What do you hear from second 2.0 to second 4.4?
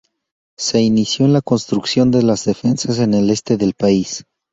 de las defensas en el este del país.